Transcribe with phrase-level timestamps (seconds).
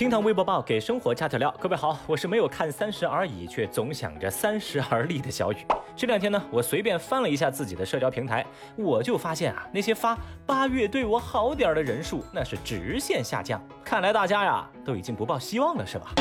[0.00, 5.56] 听堂微博报给生活加点料，各位好，我是没有看三十而已，却总想着三十而立的小雨。
[5.94, 8.42] 这两天呢，我随便翻了一下自己的社交平台，
[8.76, 10.16] 我就发现啊，那些发
[10.46, 13.62] 八月对我好点的人数，那是直线下降。
[13.84, 16.14] 看来大家呀，都已经不抱希望了，是吧？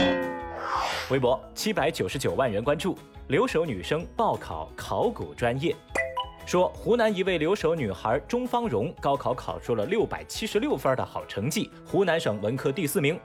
[1.09, 2.97] 微博七百九十九万人关注，
[3.29, 5.73] 留守女生报考考古专业。
[6.49, 13.19] 说湖南一位留守女孩钟芳蓉高考考出了六百七十六分的好成绩，湖南省文科第四名。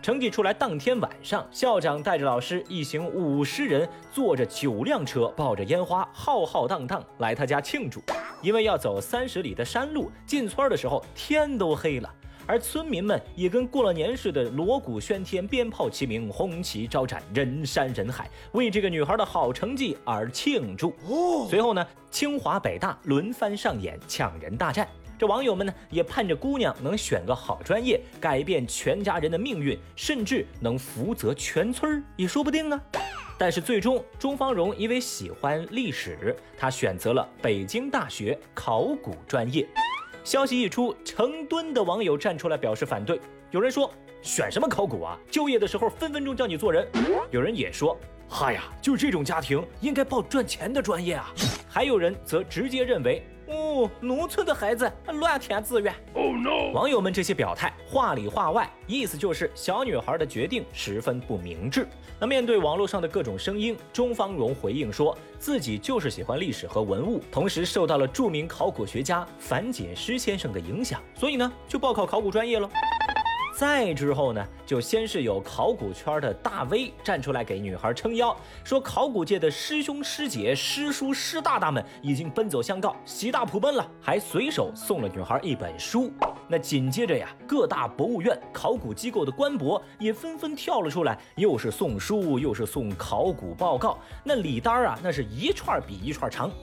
[0.00, 8.00] 成绩出来当天晚上，校长带着老师一行五十人，坐着九辆车，抱着烟花，浩浩荡荡来他家庆祝。
[8.40, 12.10] 因为要走三十里的山路，进村的时候天都黑了。
[12.46, 20.94] 而村民们也跟过了年似的，锣鼓喧天，鞭炮齐鸣，红旗招展，人山人海，为这个女孩的好成绩而庆祝。
[21.48, 24.88] 随后呢，清华北大轮番上演抢人大战。
[25.18, 32.80] 这网友们呢，也盼着姑娘能选个好专业，改变全家人的命运，甚至能福泽全村也说不定啊。
[33.36, 39.66] 但是最终，钟芳荣因为喜欢历史，她选择了北京大学考古专业。
[40.22, 43.20] 消息一出，成吨的网友站出来表示反对。
[43.50, 43.90] 有人说
[44.22, 45.18] ：“选什么考古啊？
[45.30, 46.86] 就业的时候分分钟教你做人。”
[47.30, 51.32] 有人也说：“嗨呀，就这种家庭应该报赚钱的专业啊。”
[51.68, 53.26] 还有人则直接认为。
[53.70, 55.94] 哦，农村的孩子乱填志愿。
[56.14, 56.72] Oh no！
[56.72, 61.86] 网友们这些表态，话里话外，意思就是小女孩的决定十分不明智。
[62.18, 72.68] 那面对网络上的各种声音，钟芳荣回应说自己就是喜欢历史和文物，同时受到了著名考古学家樊锦诗先生的影响，所以呢，就报考考古专业了。
[73.60, 86.10] 再之后呢，就先是有考古圈的大 V 站出来给女孩撑腰，说考古界的师兄师姐、师叔师大大们已经奔走相告，喜大普奔了，还随手送了女孩一本书。
[86.48, 96.48] 那紧接着呀，各大博物院、考古机构的官博也纷纷跳了出来，又是送书，又是送考古报告，那礼单啊，那是一串比一串长。
[96.48, 96.54] 哇，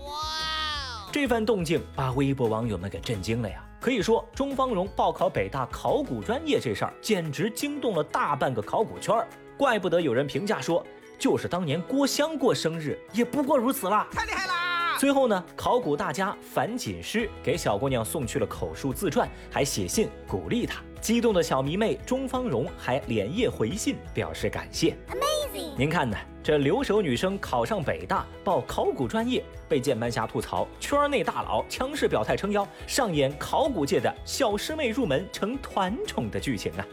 [1.11, 3.63] 这番动静把微博网友们给震惊了呀。
[3.87, 9.25] 可以说，钟芳荣报考北大考古专业这事儿，简直惊动了大半个考古圈儿。
[9.57, 10.85] 怪不得有人评价说，
[11.17, 14.05] 就是当年郭襄过生日，也不过如此啦。
[14.11, 14.97] 太厉害啦！
[14.99, 20.83] 最后呢，考古大家樊锦诗给小姑娘送去了口述自传，还写信鼓励她。
[20.99, 24.97] 激动的小迷妹钟芳荣还连夜回信表示感谢。
[25.07, 25.77] Amazing！
[25.77, 26.17] 您看呢？
[26.47, 36.87] 这留守女生考上北大报考古专业，被键盘侠吐槽，圈内大佬强势表态撑腰，上演考古界的小师妹入门成团宠的剧情啊！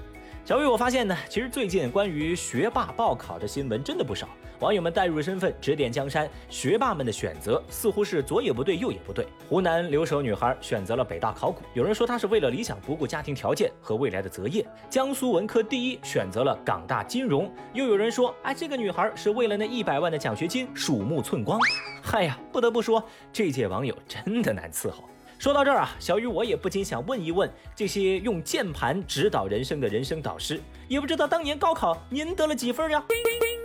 [0.46, 4.28] 小雨，我发现呢，其实最近关于学霸报考的新闻真的不少。
[4.60, 9.26] 网友们带入身份指点江山，学霸们的选择似乎是左也不对，右也不对。
[9.48, 14.66] 湖南留守女孩选择了北大考古，有人说她是为了理想不顾家庭条件和未来的择业。
[14.90, 21.58] 江苏文科第一选择了港大金融，又有人说，哎，这个女孩是为了那一百万的奖学金鼠目寸光。
[22.02, 25.04] 嗨 呀，不得不说，这届网友真的难伺候。
[25.38, 33.04] 说到这儿啊，小雨我也不禁想问一问这些用键盘指导人生的人生导师，也不知道当年高考您得了几分呀？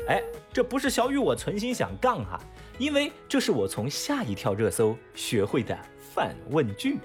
[0.07, 0.21] 哎，
[0.51, 2.39] 这不是小雨我存心想杠哈，
[2.77, 5.77] 因为这是我从下一条热搜学会的
[6.13, 6.97] 反问句。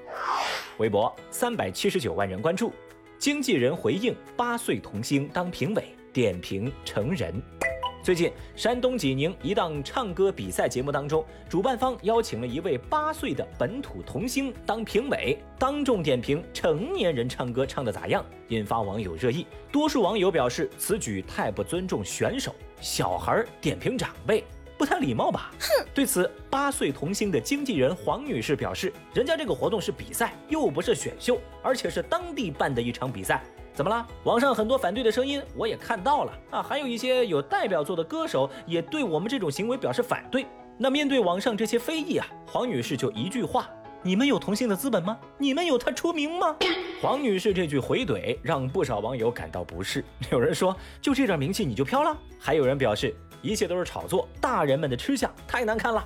[0.78, 2.72] 微博三百七十九万人关注，
[3.18, 7.40] 经纪人回应八岁童星当评委，点评成人。
[8.04, 19.46] 最近，山东济宁一档唱歌比赛节目当中，主办方邀请了一位八岁的本土童星当评委，当众点评成年人唱歌唱的咋样，引发网友热议。
[19.72, 24.44] 多数网友表示，此举太不尊重选手，小孩点评长辈
[24.76, 25.50] 不太礼貌吧？
[25.58, 25.86] 哼！
[25.94, 33.42] 对此，八岁童星的经纪人黄女士表示，人家这个活动是比赛，又不是选秀，而且是当地办的一场比赛。
[33.74, 34.06] 怎么了？
[34.22, 40.46] 网上很多反对的声音，我也看到了啊，还有一些有代表作的歌手也对我们这种行为表示反对。
[40.78, 43.68] 那面对网上这些非议啊，黄女士就一句话：
[44.00, 45.18] 你们有同性的资本吗？
[45.38, 46.56] 你们有他出名吗？
[47.02, 50.04] 黄女士这句回怼让不少网友感到不适。
[50.30, 52.16] 有人说，就这点名气你就飘了？
[52.38, 53.12] 还有人表示，
[53.42, 56.04] 一切都是炒作，大人们的吃相太难看了。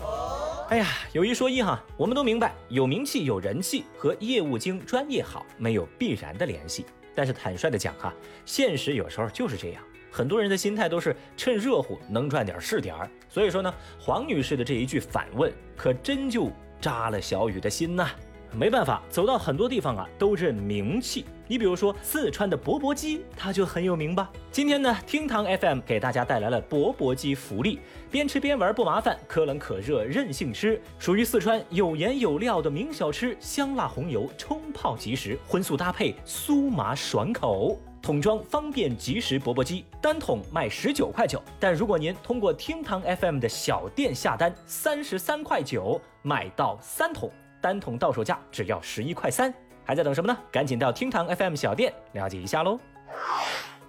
[0.71, 6.87] 哎呀，有一说一哈，我们都明白，有名气有人气和业务精专业好没有必然的联系。
[7.19, 13.11] 但是坦率的讲哈，现实有时候就是这样，很多人的心态都是趁热乎，能赚点是点儿。
[13.29, 16.49] 所以说呢，黄女士的这一句反问，可真就
[16.81, 18.09] 扎了小雨的心呐。
[18.53, 21.25] 没办法，走到很多地方啊，都认名气。
[21.51, 24.31] 你比如说四川的钵钵鸡，它就很有名吧。
[24.53, 27.81] 今天呢，厅堂 FM 给大家带来了钵钵鸡福利，
[28.11, 37.79] 边吃边玩不麻烦，可冷可热任性吃，属于四川有颜有料的名小吃，香辣红油冲泡即食，荤素搭配酥麻爽口。
[38.03, 47.31] 桶装方便即食钵钵鸡，单桶卖十九块九，但如果您通过厅堂 FM 的小店下单，三十三块九买到三桶，
[47.61, 49.53] 单桶到手价只要十一块三，
[49.89, 50.39] 还在等什么呢？
[50.53, 52.79] 赶紧到厅堂 FM 小店了解一下喽。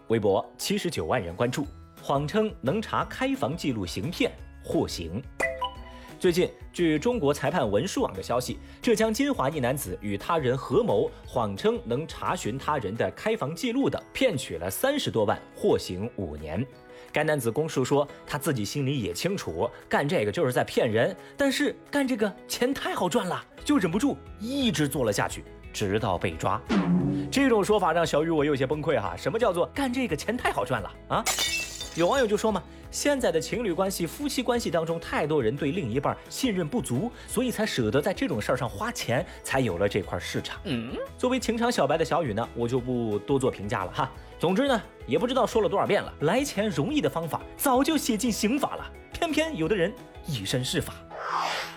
[0.08, 1.68] 微博七十九万人关注，
[2.02, 4.32] 谎称能查开房记录行骗
[4.64, 5.22] 获刑。
[6.18, 16.66] 最近，据中国裁判文书网的消息，浙江金华一男子与他人合谋，谎称能查询他人的开房记录的，骗取了三十多万，获刑五年。
[17.12, 25.44] 该男子供述说，他自己心里也清楚，干这个就是在骗人，但是干这个钱太好赚了，就忍不住一直做了下去，
[25.74, 26.62] 直到被抓。
[27.32, 31.24] 这种说法让小雨我有些崩溃哈，什么叫做干这个钱太好赚了啊？
[31.96, 32.62] 有网友就说嘛，
[32.92, 40.60] 现在的情侣关系、夫妻关系当中，太多人对另一半信任不足，所以才舍得在这种事儿上花钱，才有了这块市场。
[40.64, 44.10] 嗯，作为情场小白的小雨呢，我就不多做评价了哈。
[44.38, 49.94] 总之呢，也不知道说了多少遍了，来钱容易的方法早就写进刑法了，偏偏有的人
[50.26, 50.94] 以身试法。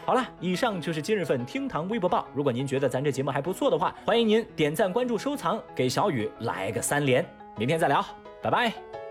[0.04, 2.26] 好了，以上就是今日份厅堂微博报。
[2.34, 7.24] 如果您觉得咱这节目还不错的话，欢迎您点赞、关注、收藏，给小雨来个三连。
[7.56, 8.04] 明天再聊，
[8.42, 9.01] 拜拜。